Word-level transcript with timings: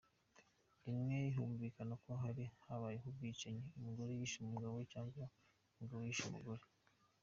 Rimwe 0.85 1.17
humvikana 1.35 1.93
ko 2.03 2.11
hari 2.23 2.43
ahabaye 2.61 2.97
ubwicanyi 3.09 3.63
umugore 3.77 4.11
yishe 4.19 4.37
umugabo 4.41 4.75
cyangwa 4.93 5.23
umugabo 5.75 6.01
yishe 6.05 6.25
umugore. 6.29 6.63